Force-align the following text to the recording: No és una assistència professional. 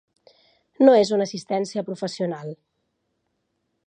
No 0.87 0.95
és 1.01 1.11
una 1.17 1.27
assistència 1.29 1.83
professional. 1.91 2.51